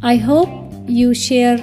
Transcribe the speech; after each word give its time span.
I 0.00 0.16
hope 0.16 0.48
you 0.88 1.12
share 1.12 1.58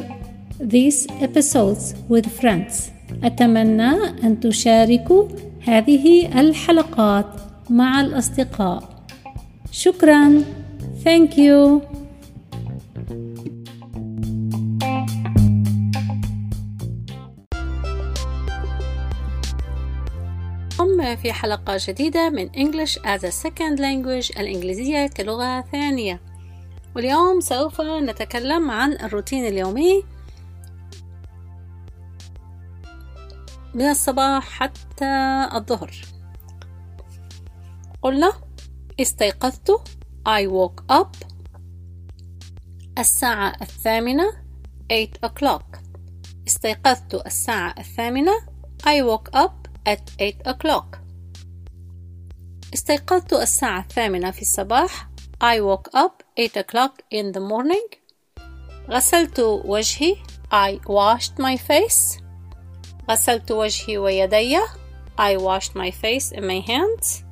these 0.60 1.08
episodes 1.22 1.96
with 2.10 2.26
friends. 2.40 2.92
أتمنى 3.24 3.92
أن 4.24 4.40
تشاركوا 4.40 5.28
هذه 5.62 6.40
الحلقات 6.40 7.26
مع 7.70 8.02
الأصدقاء. 8.02 8.84
شكرا. 9.72 10.44
Thank 11.04 11.38
you. 11.38 11.82
في 21.14 21.34
حلقة 21.34 21.78
جديدة 21.80 22.30
من 22.30 22.50
English 22.50 22.92
as 22.92 23.22
a 23.22 23.32
Second 23.44 23.78
Language 23.78 24.40
الإنجليزية 24.40 25.08
كلغة 25.08 25.62
ثانية. 25.62 26.22
واليوم 26.96 27.40
سوف 27.40 27.82
نتكلم 27.82 28.72
عن 28.72 28.92
الروتين 28.92 29.46
اليومي. 29.46 30.04
من 33.74 33.86
الصباح 33.90 34.50
حتى 34.50 35.50
الظهر. 35.54 35.92
قلنا 38.02 38.34
استيقظت 39.02 39.72
I 40.30 40.48
woke 40.48 40.96
up. 40.96 41.28
الساعة 42.98 43.54
الثامنة 43.62 44.32
8 44.90 45.10
o'clock. 45.26 45.80
استيقظت 46.48 47.26
الساعة 47.26 47.76
الثامنة 47.78 48.34
I 48.84 49.02
woke 49.02 49.40
up. 49.40 49.65
At 49.86 50.10
8 50.20 50.48
o'clock 50.48 50.98
استيقظت 52.74 53.34
الساعة 53.34 53.80
الثامنة 53.80 54.32
في 54.32 54.42
الصباح 54.42 55.10
I 55.44 55.60
woke 55.60 55.90
up 55.94 56.24
8 56.38 56.58
o'clock 56.58 57.02
in 57.12 57.32
the 57.32 57.42
morning 57.42 57.98
غسلت 58.90 59.40
وجهي 59.40 60.16
I 60.52 60.80
washed 60.88 61.40
my 61.40 61.58
face 61.58 62.22
غسلت 63.10 63.52
وجهي 63.52 63.98
ويدي 63.98 64.58
I 65.18 65.38
washed 65.38 65.76
my 65.76 65.92
face 65.92 66.32
and 66.32 66.46
my 66.46 66.60
hands 66.60 67.24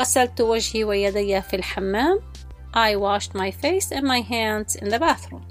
غسلت 0.00 0.40
وجهي 0.40 0.84
ويدي 0.84 1.42
في 1.42 1.56
الحمام 1.56 2.20
I 2.74 2.94
washed 2.96 3.34
my 3.34 3.50
face 3.50 3.90
and 3.90 4.04
my 4.04 4.20
hands 4.20 4.76
in 4.76 4.88
the 4.88 4.98
bathroom 4.98 5.42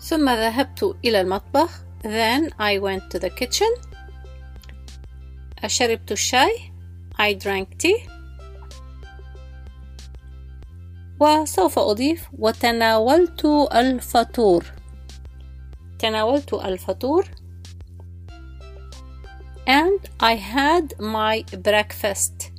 ثم 0.00 0.30
ذهبت 0.30 0.96
إلى 1.04 1.20
المطبخ 1.20 1.70
then 2.02 2.50
I 2.58 2.78
went 2.78 3.10
to 3.10 3.18
the 3.18 3.30
kitchen 3.30 3.91
شربت 5.66 6.12
الشاي 6.12 6.72
I 7.18 7.34
drank 7.34 7.66
tea 7.82 8.08
وسوف 11.20 11.78
أضيف 11.78 12.28
وتناولت 12.38 13.44
الفطور 13.74 14.64
تناولت 15.98 16.54
الفطور 16.54 17.24
and 19.66 20.00
I 20.20 20.34
had 20.34 20.94
my 20.98 21.44
breakfast 21.68 22.50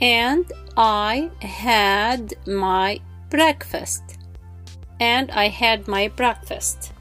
and 0.00 0.44
I 0.76 1.30
had 1.40 2.34
my 2.46 3.00
breakfast 3.30 4.02
and 5.00 5.30
I 5.30 5.48
had 5.48 5.86
my 5.86 6.08
breakfast 6.08 6.91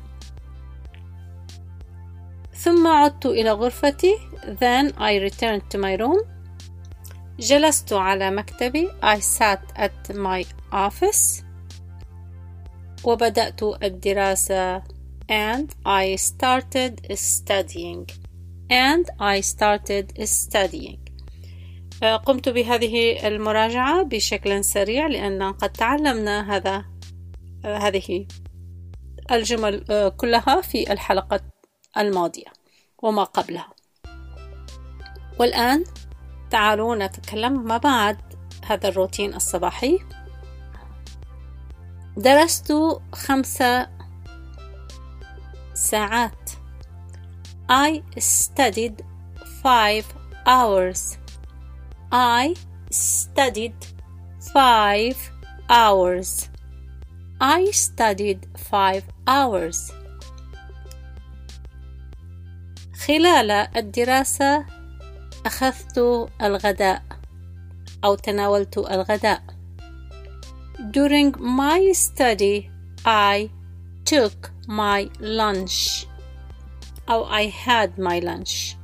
ثم 2.63 2.87
عدت 2.87 3.25
إلى 3.25 3.51
غرفتي. 3.51 4.17
Then 4.43 4.91
I 4.97 5.15
returned 5.15 5.63
to 5.69 5.77
my 5.77 5.95
room. 6.01 6.27
جلست 7.39 7.93
على 7.93 8.31
مكتبي. 8.31 8.89
I 9.03 9.19
sat 9.19 9.61
at 9.75 10.15
my 10.15 10.45
office. 10.71 11.43
وبدأت 13.03 13.63
الدراسة. 13.63 14.83
And 15.31 15.69
I 15.85 16.15
started 16.15 17.07
studying. 17.13 18.05
And 18.69 19.05
I 19.19 19.41
started 19.41 20.13
studying. 20.23 20.99
قمت 22.25 22.49
بهذه 22.49 23.27
المراجعة 23.27 24.03
بشكل 24.03 24.63
سريع 24.63 25.07
لأن 25.07 25.43
قد 25.43 25.69
تعلمنا 25.69 26.55
هذا 26.55 26.85
هذه 27.65 28.27
الجمل 29.31 30.11
كلها 30.17 30.61
في 30.61 30.93
الحلقة 30.93 31.41
الماضية. 31.97 32.60
وما 33.01 33.23
قبلها. 33.23 33.73
والآن 35.39 35.83
تعالوا 36.51 36.95
نتكلم 36.95 37.63
ما 37.63 37.77
بعد 37.77 38.17
هذا 38.65 38.87
الروتين 38.87 39.35
الصباحي. 39.35 39.99
درست 42.17 42.73
خمس 43.13 43.63
ساعات. 45.73 46.49
I 47.69 48.01
studied 48.19 49.01
five 49.63 50.05
hours. 50.45 51.17
I 52.11 52.55
studied 52.91 53.79
five 54.53 55.17
hours. 55.69 56.49
I 57.39 57.61
studied 57.71 58.41
five 58.71 59.03
hours. 59.27 60.00
خلال 63.07 63.51
الدراسة 63.51 64.65
أخذت 65.45 66.29
الغداء 66.41 67.03
أو 68.03 68.15
تناولت 68.15 68.77
الغداء 68.77 69.41
During 70.79 71.31
my 71.39 71.91
study 71.93 72.69
I 73.05 73.49
took 74.05 74.51
my 74.67 75.09
lunch 75.19 76.05
أو 77.09 77.25
I 77.25 77.47
had 77.47 77.97
my 77.97 78.19
lunch 78.19 78.77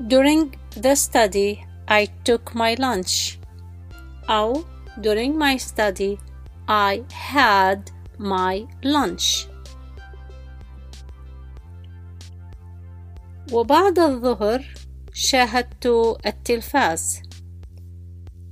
During 0.00 0.54
the 0.76 0.94
study 0.94 1.64
I 1.88 2.08
took 2.24 2.54
my 2.54 2.74
lunch 2.74 3.38
أو 4.30 4.64
during 5.00 5.38
my 5.38 5.56
study 5.56 6.18
I 6.68 7.02
had 7.10 7.90
my 8.18 8.66
lunch 8.84 9.49
وبعد 13.52 13.98
الظهر 13.98 14.64
شاهدت 15.12 15.86
التلفاز 16.26 17.22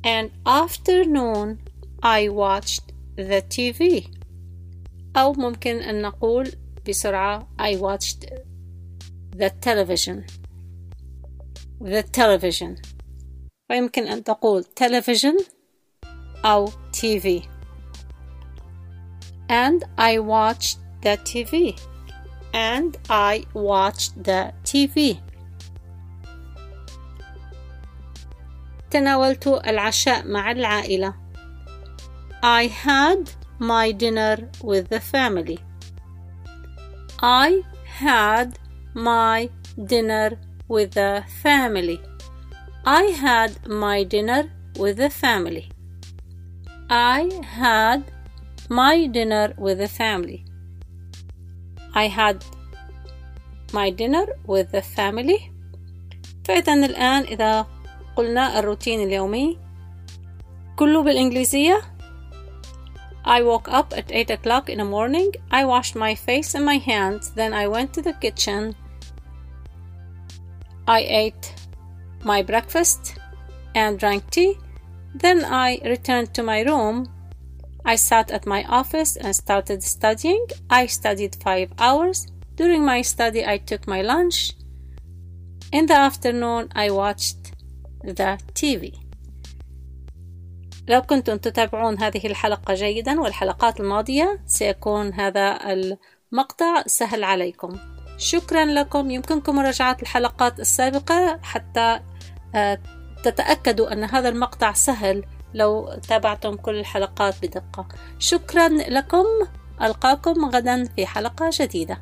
and 0.06 0.30
afternoon 0.46 1.58
I 2.02 2.28
watched 2.28 2.92
the 3.16 3.42
TV 3.42 4.08
أو 5.16 5.32
ممكن 5.32 5.76
أن 5.76 6.02
نقول 6.02 6.52
بسرعة 6.88 7.48
I 7.58 7.76
watched 7.76 8.26
the 9.36 9.50
television 9.50 10.24
the 11.80 12.02
television 12.02 12.82
ويمكن 13.70 14.06
أن 14.06 14.24
تقول 14.24 14.64
television 14.80 15.44
أو 16.44 16.66
TV 16.92 17.42
and 19.48 19.84
I 19.96 20.18
watched 20.18 20.78
the 21.02 21.16
TV 21.16 21.78
and 22.53 22.97
I 23.09 23.45
watched 23.53 24.23
the 24.23 24.53
TV. 24.63 25.19
تناولت 28.91 29.47
العشاء 29.47 30.27
مع 30.27 30.51
العائلة. 30.51 31.13
I 32.43 32.67
had 32.67 33.29
my 33.59 33.91
dinner 33.91 34.49
with 34.61 34.89
the 34.89 34.99
family. 34.99 35.59
I 37.21 37.63
had 37.85 38.59
my 38.93 39.49
dinner 39.85 40.37
with 40.67 40.91
the 40.91 41.23
family. 41.41 41.99
I 42.85 43.03
had 43.25 43.51
my 43.67 44.03
dinner 44.03 44.51
with 44.77 44.97
the 44.97 45.09
family. 45.09 45.69
I 46.89 47.29
had 47.43 48.03
my 48.69 49.07
dinner 49.07 49.53
with 49.57 49.77
the 49.77 49.87
family. 49.87 50.45
I 51.93 52.07
had 52.07 52.43
my 53.73 53.89
dinner 53.89 54.25
with 54.45 54.71
the 54.71 54.81
family 54.81 55.51
فإذا 56.43 56.73
الآن 56.73 57.23
إذا 57.23 57.67
قلنا 58.15 58.59
الروتين 58.59 58.99
اليومي 58.99 59.57
كله 60.75 61.03
بالإنجليزية 61.03 61.81
I 63.25 63.41
woke 63.41 63.69
up 63.69 63.93
at 63.95 64.11
8 64.11 64.31
o'clock 64.31 64.69
in 64.69 64.79
the 64.79 64.85
morning. 64.85 65.31
I 65.49 65.63
washed 65.63 65.95
my 65.95 66.13
face 66.13 66.55
and 66.55 66.65
my 66.65 66.75
hands. 66.75 67.29
Then 67.29 67.53
I 67.53 67.67
went 67.67 67.93
to 67.93 68.01
the 68.01 68.11
kitchen. 68.11 68.75
I 70.85 70.99
ate 70.99 71.55
my 72.21 72.41
breakfast 72.41 73.15
and 73.75 73.97
drank 73.97 74.29
tea. 74.29 74.57
Then 75.15 75.45
I 75.45 75.79
returned 75.85 76.33
to 76.33 76.43
my 76.43 76.63
room 76.63 77.07
I 77.92 77.96
sat 77.96 78.30
at 78.30 78.44
my 78.54 78.62
office 78.80 79.16
and 79.16 79.34
started 79.34 79.82
studying. 79.82 80.44
I 80.68 80.82
studied 80.98 81.34
five 81.46 81.70
hours. 81.78 82.18
During 82.54 82.84
my 82.84 83.00
study, 83.00 83.46
I 83.46 83.56
took 83.56 83.82
my 83.94 84.02
lunch. 84.02 84.52
In 85.72 85.86
the 85.86 85.98
afternoon, 86.08 86.68
I 86.74 86.90
watched 86.90 87.42
the 88.04 88.38
TV 88.54 88.92
لو 90.88 91.02
كنتم 91.02 91.36
تتابعون 91.36 91.98
هذه 92.02 92.26
الحلقة 92.26 92.74
جيدا 92.74 93.20
والحلقات 93.20 93.80
الماضية 93.80 94.40
سيكون 94.46 95.12
هذا 95.12 95.58
المقطع 95.72 96.82
سهل 96.86 97.24
عليكم 97.24 97.78
شكرا 98.18 98.64
لكم 98.64 99.10
يمكنكم 99.10 99.56
مراجعة 99.56 99.96
الحلقات 100.02 100.60
السابقة 100.60 101.40
حتى 101.42 102.00
آه، 102.54 102.78
تتأكدوا 103.24 103.92
أن 103.92 104.04
هذا 104.04 104.28
المقطع 104.28 104.72
سهل 104.72 105.24
لو 105.58 105.94
تابعتم 106.08 106.54
كل 106.56 106.78
الحلقات 106.78 107.34
بدقة. 107.42 107.86
شكرا 108.18 108.68
لكم. 108.68 109.26
ألقاكم 109.82 110.44
غدا 110.44 110.84
في 110.84 111.06
حلقة 111.06 111.50
جديدة. 111.52 111.98